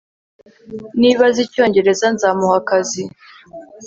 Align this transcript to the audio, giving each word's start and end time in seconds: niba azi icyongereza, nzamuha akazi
niba 0.99 1.21
azi 1.29 1.41
icyongereza, 1.45 2.05
nzamuha 2.15 2.55
akazi 2.61 3.03